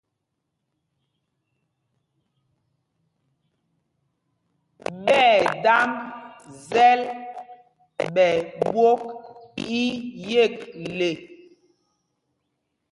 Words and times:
Ɓɛ̂ 5.05 5.31
damb 5.63 5.91
zɛl 6.67 7.01
ɓɛ 8.13 8.27
ɓwok 8.61 9.01
iyekle. 9.79 11.09